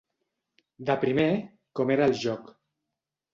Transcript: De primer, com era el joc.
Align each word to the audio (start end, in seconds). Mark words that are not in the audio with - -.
De 0.89 0.95
primer, 1.03 1.27
com 1.81 1.93
era 1.97 2.09
el 2.13 2.17
joc. 2.23 2.51